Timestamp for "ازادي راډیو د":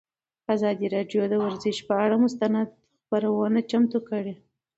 0.53-1.33